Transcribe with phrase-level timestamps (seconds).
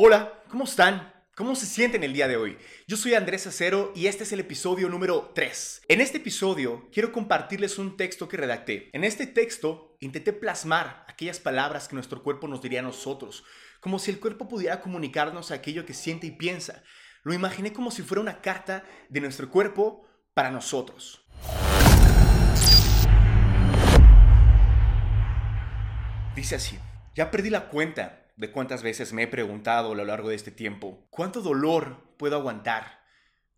[0.00, 1.12] Hola, ¿cómo están?
[1.34, 2.56] ¿Cómo se sienten el día de hoy?
[2.86, 5.82] Yo soy Andrés Acero y este es el episodio número 3.
[5.88, 8.90] En este episodio quiero compartirles un texto que redacté.
[8.92, 13.42] En este texto intenté plasmar aquellas palabras que nuestro cuerpo nos diría a nosotros,
[13.80, 16.84] como si el cuerpo pudiera comunicarnos aquello que siente y piensa.
[17.24, 21.26] Lo imaginé como si fuera una carta de nuestro cuerpo para nosotros.
[26.36, 26.78] Dice así,
[27.16, 30.52] ya perdí la cuenta de cuántas veces me he preguntado a lo largo de este
[30.52, 33.04] tiempo, ¿cuánto dolor puedo aguantar?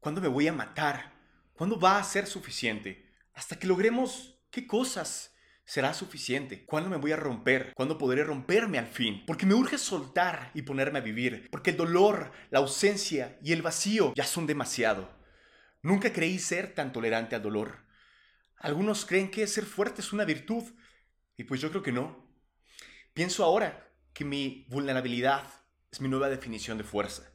[0.00, 1.12] ¿Cuándo me voy a matar?
[1.52, 3.12] ¿Cuándo va a ser suficiente?
[3.34, 6.64] Hasta que logremos qué cosas será suficiente.
[6.64, 7.74] ¿Cuándo me voy a romper?
[7.74, 9.22] ¿Cuándo podré romperme al fin?
[9.26, 11.48] Porque me urge soltar y ponerme a vivir.
[11.50, 15.10] Porque el dolor, la ausencia y el vacío ya son demasiado.
[15.82, 17.84] Nunca creí ser tan tolerante al dolor.
[18.56, 20.64] Algunos creen que ser fuerte es una virtud.
[21.36, 22.26] Y pues yo creo que no.
[23.12, 25.44] Pienso ahora que mi vulnerabilidad
[25.90, 27.30] es mi nueva definición de fuerza.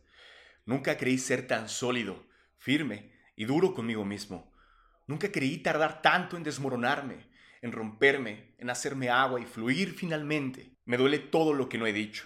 [0.65, 2.25] Nunca creí ser tan sólido,
[2.57, 4.53] firme y duro conmigo mismo.
[5.07, 7.27] Nunca creí tardar tanto en desmoronarme,
[7.61, 10.77] en romperme, en hacerme agua y fluir finalmente.
[10.85, 12.25] Me duele todo lo que no he dicho.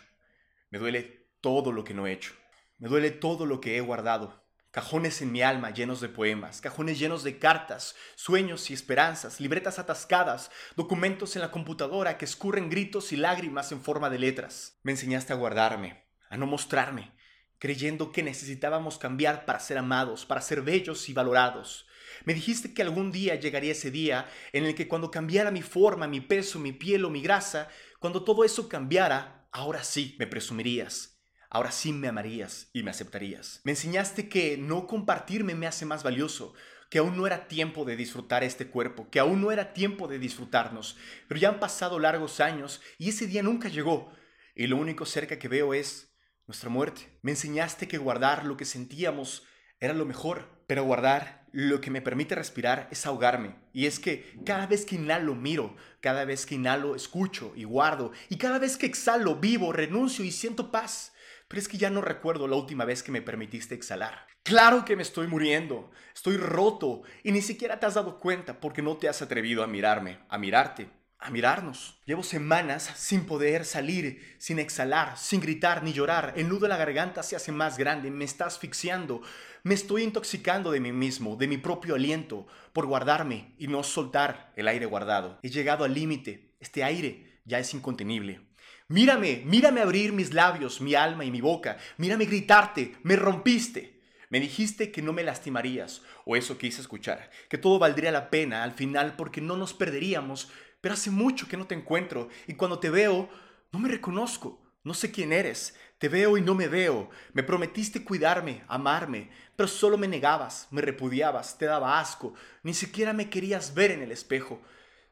[0.69, 2.33] Me duele todo lo que no he hecho.
[2.77, 4.48] Me duele todo lo que he guardado.
[4.79, 9.77] Cajones en mi alma llenos de poemas, cajones llenos de cartas, sueños y esperanzas, libretas
[9.77, 14.79] atascadas, documentos en la computadora que escurren gritos y lágrimas en forma de letras.
[14.83, 17.11] Me enseñaste a guardarme, a no mostrarme,
[17.57, 21.85] creyendo que necesitábamos cambiar para ser amados, para ser bellos y valorados.
[22.23, 26.07] Me dijiste que algún día llegaría ese día en el que cuando cambiara mi forma,
[26.07, 27.67] mi peso, mi piel o mi grasa,
[27.99, 31.18] cuando todo eso cambiara, ahora sí me presumirías
[31.49, 33.61] ahora sí me amarías y me aceptarías.
[33.63, 36.53] Me enseñaste que no compartirme me hace más valioso,
[36.89, 40.19] que aún no era tiempo de disfrutar este cuerpo, que aún no era tiempo de
[40.19, 40.97] disfrutarnos,
[41.27, 44.11] pero ya han pasado largos años y ese día nunca llegó,
[44.55, 46.15] y lo único cerca que veo es
[46.47, 47.19] nuestra muerte.
[47.21, 49.43] Me enseñaste que guardar lo que sentíamos
[49.79, 53.55] era lo mejor, pero guardar lo que me permite respirar es ahogarme.
[53.71, 58.11] Y es que cada vez que inhalo miro, cada vez que inhalo escucho y guardo,
[58.29, 61.13] y cada vez que exhalo vivo, renuncio y siento paz
[61.49, 64.27] pero es que ya no recuerdo la última vez que me permitiste exhalar.
[64.43, 68.81] Claro que me estoy muriendo, estoy roto y ni siquiera te has dado cuenta porque
[68.81, 71.99] no te has atrevido a mirarme, a mirarte, a mirarnos.
[72.05, 76.33] Llevo semanas sin poder salir, sin exhalar, sin gritar ni llorar.
[76.37, 79.21] El nudo de la garganta se hace más grande, me está asfixiando.
[79.63, 84.53] Me estoy intoxicando de mí mismo, de mi propio aliento, por guardarme y no soltar
[84.55, 85.39] el aire guardado.
[85.41, 88.48] He llegado al límite, este aire ya es incontenible.
[88.89, 91.77] Mírame, mírame abrir mis labios, mi alma y mi boca.
[91.97, 94.01] Mírame gritarte, me rompiste.
[94.29, 98.63] Me dijiste que no me lastimarías, o eso quise escuchar, que todo valdría la pena
[98.63, 100.51] al final porque no nos perderíamos,
[100.81, 103.29] pero hace mucho que no te encuentro y cuando te veo,
[103.71, 108.03] no me reconozco, no sé quién eres, te veo y no me veo, me prometiste
[108.03, 112.33] cuidarme, amarme, pero solo me negabas, me repudiabas, te daba asco,
[112.63, 114.61] ni siquiera me querías ver en el espejo.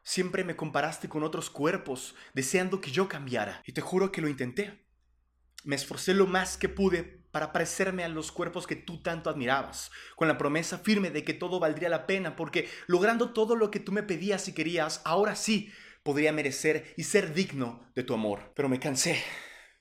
[0.07, 3.61] Siempre me comparaste con otros cuerpos, deseando que yo cambiara.
[3.65, 4.85] Y te juro que lo intenté.
[5.65, 9.91] Me esforcé lo más que pude para parecerme a los cuerpos que tú tanto admirabas,
[10.15, 13.81] con la promesa firme de que todo valdría la pena, porque logrando todo lo que
[13.81, 15.73] tú me pedías y querías, ahora sí
[16.03, 18.53] podría merecer y ser digno de tu amor.
[18.55, 19.21] Pero me cansé,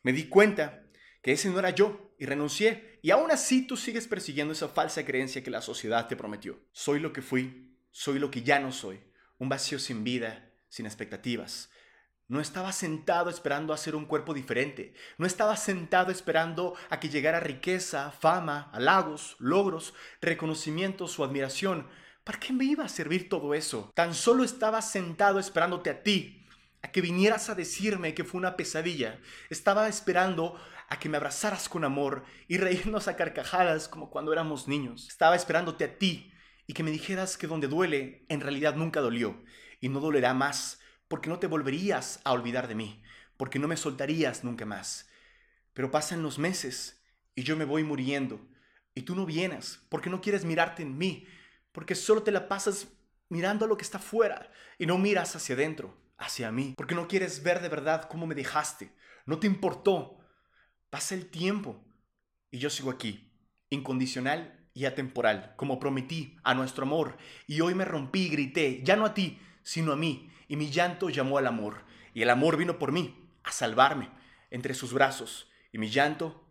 [0.03, 0.89] me di cuenta
[1.23, 5.05] que ese no era yo y renuncié, y aún así tú sigues persiguiendo esa falsa
[5.05, 6.59] creencia que la sociedad te prometió.
[6.73, 9.06] Soy lo que fui, soy lo que ya no soy
[9.39, 11.71] un vacío sin vida, sin expectativas.
[12.29, 14.95] No estaba sentado esperando a ser un cuerpo diferente.
[15.17, 21.87] No estaba sentado esperando a que llegara riqueza, fama, halagos, logros, reconocimientos o admiración.
[22.25, 23.93] ¿Para qué me iba a servir todo eso?
[23.95, 26.45] Tan solo estaba sentado esperándote a ti,
[26.83, 29.21] a que vinieras a decirme que fue una pesadilla.
[29.49, 30.59] Estaba esperando
[30.89, 35.07] a que me abrazaras con amor y reírnos a carcajadas como cuando éramos niños.
[35.07, 36.33] Estaba esperándote a ti
[36.67, 39.43] y que me dijeras que donde duele en realidad nunca dolió
[39.81, 43.03] y no dolerá más porque no te volverías a olvidar de mí,
[43.37, 45.09] porque no me soltarías nunca más.
[45.73, 47.03] Pero pasan los meses
[47.35, 48.41] y yo me voy muriendo
[48.95, 51.27] y tú no vienes porque no quieres mirarte en mí,
[51.73, 52.89] porque solo te la pasas
[53.29, 57.07] mirando a lo que está fuera y no miras hacia adentro, hacia mí, porque no
[57.07, 58.93] quieres ver de verdad cómo me dejaste,
[59.27, 60.19] no te importó.
[60.91, 61.85] Pasa el tiempo
[62.51, 63.31] y yo sigo aquí,
[63.71, 68.95] incondicional y atemporal, como prometí a nuestro amor, y hoy me rompí y grité, ya
[68.95, 72.59] no a ti, sino a mí, y mi llanto llamó al amor, y el amor
[72.59, 74.11] vino por mí, a salvarme,
[74.51, 76.47] entre sus brazos, y mi llanto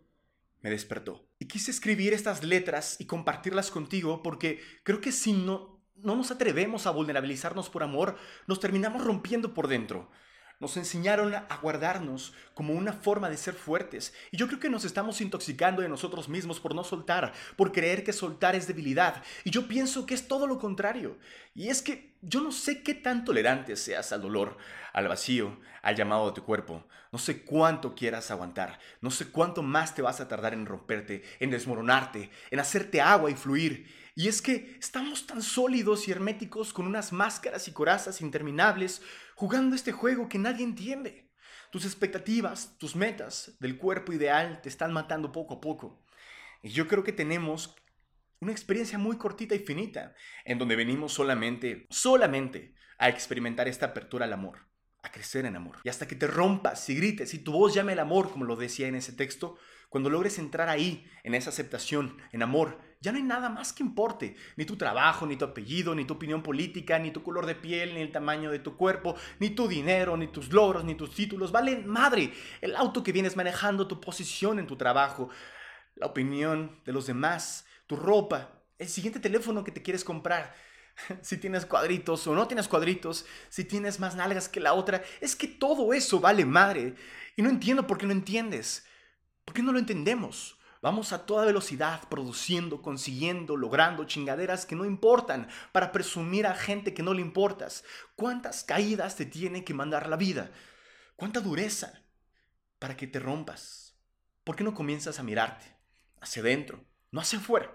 [0.60, 1.24] me despertó.
[1.38, 6.32] Y quise escribir estas letras y compartirlas contigo porque creo que si no, no nos
[6.32, 8.16] atrevemos a vulnerabilizarnos por amor,
[8.48, 10.10] nos terminamos rompiendo por dentro.
[10.58, 14.14] Nos enseñaron a guardarnos como una forma de ser fuertes.
[14.30, 18.02] Y yo creo que nos estamos intoxicando de nosotros mismos por no soltar, por creer
[18.02, 19.22] que soltar es debilidad.
[19.44, 21.18] Y yo pienso que es todo lo contrario.
[21.54, 24.56] Y es que yo no sé qué tan tolerante seas al dolor,
[24.94, 26.84] al vacío, al llamado de tu cuerpo.
[27.12, 28.78] No sé cuánto quieras aguantar.
[29.02, 33.30] No sé cuánto más te vas a tardar en romperte, en desmoronarte, en hacerte agua
[33.30, 34.05] y fluir.
[34.18, 39.02] Y es que estamos tan sólidos y herméticos con unas máscaras y corazas interminables
[39.34, 41.30] jugando este juego que nadie entiende.
[41.70, 46.02] Tus expectativas, tus metas del cuerpo ideal te están matando poco a poco.
[46.62, 47.76] Y yo creo que tenemos
[48.40, 50.14] una experiencia muy cortita y finita,
[50.46, 54.66] en donde venimos solamente, solamente a experimentar esta apertura al amor,
[55.02, 55.76] a crecer en amor.
[55.84, 58.56] Y hasta que te rompas y grites y tu voz llame el amor, como lo
[58.56, 59.58] decía en ese texto,
[59.90, 63.82] cuando logres entrar ahí, en esa aceptación, en amor, ya no hay nada más que
[63.82, 64.36] importe.
[64.56, 67.94] Ni tu trabajo, ni tu apellido, ni tu opinión política, ni tu color de piel,
[67.94, 71.52] ni el tamaño de tu cuerpo, ni tu dinero, ni tus logros, ni tus títulos.
[71.52, 72.32] Valen madre.
[72.60, 75.28] El auto que vienes manejando, tu posición en tu trabajo,
[75.94, 80.54] la opinión de los demás, tu ropa, el siguiente teléfono que te quieres comprar.
[81.20, 85.36] Si tienes cuadritos o no tienes cuadritos, si tienes más nalgas que la otra, es
[85.36, 86.94] que todo eso vale madre.
[87.36, 88.86] Y no entiendo por qué no entiendes.
[89.44, 90.58] ¿Por qué no lo entendemos?
[90.86, 96.94] Vamos a toda velocidad produciendo, consiguiendo, logrando chingaderas que no importan para presumir a gente
[96.94, 97.82] que no le importas.
[98.14, 100.52] ¿Cuántas caídas te tiene que mandar la vida?
[101.16, 102.04] ¿Cuánta dureza
[102.78, 103.96] para que te rompas?
[104.44, 105.66] ¿Por qué no comienzas a mirarte
[106.20, 107.72] hacia adentro, no hacia afuera?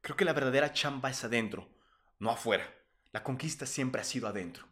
[0.00, 1.68] Creo que la verdadera chamba es adentro,
[2.18, 2.64] no afuera.
[3.12, 4.66] La conquista siempre ha sido adentro.